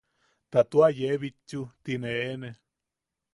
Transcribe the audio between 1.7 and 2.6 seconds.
tine eene.